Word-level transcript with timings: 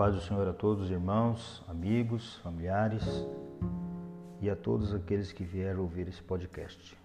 paz 0.00 0.14
do 0.14 0.20
Senhor 0.22 0.48
a 0.48 0.52
todos, 0.54 0.90
irmãos, 0.90 1.62
amigos, 1.68 2.36
familiares 2.36 3.04
e 4.40 4.48
a 4.48 4.56
todos 4.56 4.94
aqueles 4.94 5.30
que 5.30 5.44
vieram 5.44 5.82
ouvir 5.82 6.08
esse 6.08 6.22
podcast. 6.22 6.96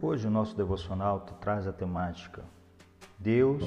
Hoje 0.00 0.26
o 0.26 0.30
nosso 0.30 0.56
devocional 0.56 1.20
traz 1.38 1.66
a 1.66 1.74
temática 1.74 2.42
Deus, 3.18 3.62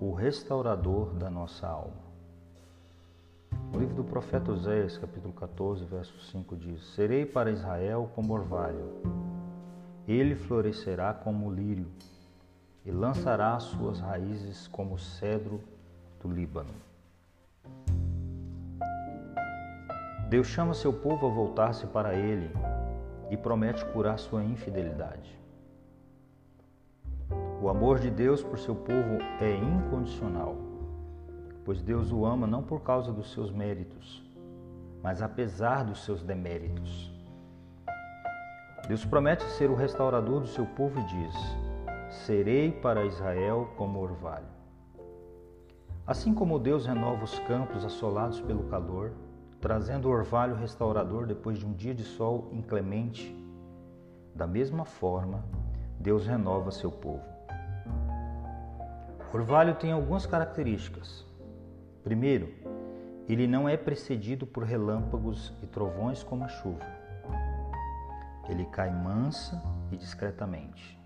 o 0.00 0.12
restaurador 0.12 1.12
da 1.14 1.28
nossa 1.28 1.66
alma. 1.66 2.00
O 3.74 3.78
livro 3.80 3.96
do 3.96 4.04
profeta 4.04 4.52
Oséias, 4.52 4.96
capítulo 4.96 5.34
14, 5.34 5.84
verso 5.84 6.16
5 6.30 6.56
diz: 6.56 6.94
Serei 6.94 7.26
para 7.26 7.50
Israel 7.50 8.08
como 8.14 8.34
orvalho, 8.34 9.02
ele 10.06 10.36
florescerá 10.36 11.12
como 11.12 11.52
lírio 11.52 11.88
e 12.86 12.92
lançará 12.92 13.58
suas 13.58 13.98
raízes 13.98 14.68
como 14.68 14.96
cedro 14.96 15.60
do 16.22 16.32
Líbano. 16.32 16.72
Deus 20.28 20.46
chama 20.46 20.72
seu 20.72 20.92
povo 20.92 21.26
a 21.26 21.30
voltar-se 21.30 21.86
para 21.88 22.14
Ele 22.14 22.50
e 23.30 23.36
promete 23.36 23.84
curar 23.86 24.18
sua 24.18 24.42
infidelidade. 24.42 25.38
O 27.60 27.68
amor 27.68 27.98
de 27.98 28.10
Deus 28.10 28.42
por 28.42 28.58
seu 28.58 28.74
povo 28.74 29.18
é 29.40 29.54
incondicional, 29.54 30.56
pois 31.64 31.82
Deus 31.82 32.10
o 32.10 32.24
ama 32.24 32.46
não 32.46 32.62
por 32.62 32.80
causa 32.80 33.12
dos 33.12 33.32
seus 33.32 33.50
méritos, 33.50 34.22
mas 35.02 35.22
apesar 35.22 35.84
dos 35.84 36.04
seus 36.04 36.22
deméritos. 36.22 37.12
Deus 38.88 39.04
promete 39.04 39.44
ser 39.44 39.70
o 39.70 39.76
restaurador 39.76 40.40
do 40.40 40.48
seu 40.48 40.66
povo 40.66 40.98
e 40.98 41.04
diz: 41.04 41.34
Serei 42.24 42.72
para 42.72 43.04
Israel 43.04 43.70
como 43.76 44.00
orvalho. 44.00 44.51
Assim 46.12 46.34
como 46.34 46.58
Deus 46.58 46.84
renova 46.84 47.24
os 47.24 47.38
campos 47.38 47.86
assolados 47.86 48.38
pelo 48.38 48.64
calor, 48.64 49.12
trazendo 49.62 50.08
o 50.08 50.10
orvalho 50.10 50.54
restaurador 50.54 51.26
depois 51.26 51.58
de 51.58 51.64
um 51.64 51.72
dia 51.72 51.94
de 51.94 52.04
sol 52.04 52.50
inclemente, 52.52 53.34
da 54.34 54.46
mesma 54.46 54.84
forma, 54.84 55.42
Deus 55.98 56.26
renova 56.26 56.70
seu 56.70 56.90
povo. 56.90 57.24
O 59.32 59.36
orvalho 59.38 59.74
tem 59.76 59.90
algumas 59.90 60.26
características. 60.26 61.24
Primeiro, 62.04 62.52
ele 63.26 63.46
não 63.46 63.66
é 63.66 63.78
precedido 63.78 64.46
por 64.46 64.64
relâmpagos 64.64 65.50
e 65.62 65.66
trovões 65.66 66.22
como 66.22 66.44
a 66.44 66.48
chuva. 66.48 66.84
Ele 68.50 68.66
cai 68.66 68.90
mansa 68.90 69.62
e 69.90 69.96
discretamente. 69.96 71.01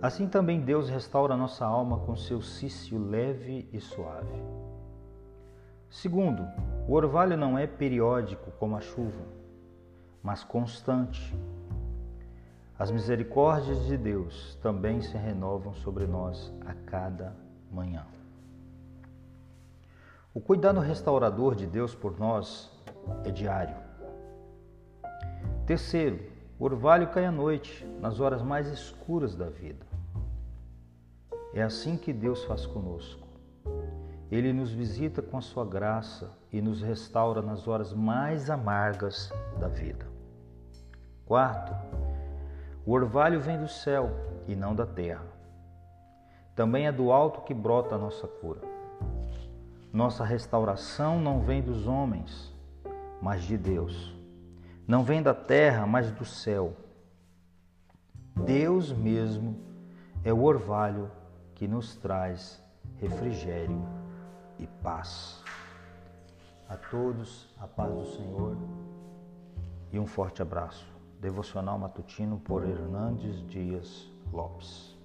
Assim 0.00 0.28
também 0.28 0.60
Deus 0.60 0.88
restaura 0.88 1.36
nossa 1.36 1.64
alma 1.64 1.98
com 2.00 2.14
seu 2.14 2.40
cício 2.40 2.98
leve 2.98 3.68
e 3.72 3.80
suave. 3.80 4.40
Segundo, 5.90 6.46
o 6.86 6.92
orvalho 6.92 7.36
não 7.36 7.58
é 7.58 7.66
periódico 7.66 8.50
como 8.52 8.76
a 8.76 8.80
chuva, 8.80 9.24
mas 10.22 10.44
constante. 10.44 11.34
As 12.78 12.90
misericórdias 12.90 13.86
de 13.86 13.96
Deus 13.96 14.56
também 14.62 15.00
se 15.00 15.16
renovam 15.16 15.74
sobre 15.74 16.06
nós 16.06 16.52
a 16.64 16.74
cada 16.74 17.34
manhã. 17.72 18.06
O 20.32 20.40
cuidado 20.40 20.78
restaurador 20.78 21.56
de 21.56 21.66
Deus 21.66 21.94
por 21.94 22.20
nós 22.20 22.70
é 23.24 23.30
diário. 23.32 23.74
Terceiro, 25.66 26.20
o 26.58 26.64
orvalho 26.64 27.08
cai 27.08 27.24
à 27.24 27.30
noite, 27.30 27.86
nas 28.00 28.18
horas 28.18 28.42
mais 28.42 28.66
escuras 28.68 29.36
da 29.36 29.48
vida. 29.48 29.86
É 31.54 31.62
assim 31.62 31.96
que 31.96 32.12
Deus 32.12 32.44
faz 32.44 32.66
conosco. 32.66 33.26
Ele 34.30 34.52
nos 34.52 34.72
visita 34.72 35.22
com 35.22 35.38
a 35.38 35.40
sua 35.40 35.64
graça 35.64 36.36
e 36.52 36.60
nos 36.60 36.82
restaura 36.82 37.40
nas 37.40 37.68
horas 37.68 37.94
mais 37.94 38.50
amargas 38.50 39.32
da 39.58 39.68
vida. 39.68 40.06
Quarto, 41.24 41.72
o 42.84 42.92
orvalho 42.92 43.40
vem 43.40 43.58
do 43.58 43.68
céu 43.68 44.10
e 44.46 44.56
não 44.56 44.74
da 44.74 44.84
terra. 44.84 45.24
Também 46.54 46.86
é 46.86 46.92
do 46.92 47.12
alto 47.12 47.42
que 47.42 47.54
brota 47.54 47.94
a 47.94 47.98
nossa 47.98 48.26
cura. 48.26 48.62
Nossa 49.92 50.24
restauração 50.24 51.20
não 51.20 51.40
vem 51.40 51.62
dos 51.62 51.86
homens, 51.86 52.52
mas 53.22 53.44
de 53.44 53.56
Deus. 53.56 54.17
Não 54.88 55.04
vem 55.04 55.22
da 55.22 55.34
terra, 55.34 55.86
mas 55.86 56.10
do 56.10 56.24
céu. 56.24 56.74
Deus 58.46 58.90
mesmo 58.90 59.60
é 60.24 60.32
o 60.32 60.42
orvalho 60.42 61.10
que 61.54 61.68
nos 61.68 61.94
traz 61.96 62.58
refrigério 62.96 63.86
e 64.58 64.66
paz. 64.66 65.44
A 66.66 66.74
todos, 66.74 67.54
a 67.60 67.66
paz 67.66 67.92
do 67.92 68.06
Senhor 68.16 68.56
e 69.92 69.98
um 69.98 70.06
forte 70.06 70.40
abraço. 70.40 70.86
Devocional 71.20 71.78
Matutino 71.78 72.38
por 72.38 72.64
Hernandes 72.66 73.46
Dias 73.46 74.10
Lopes. 74.32 74.97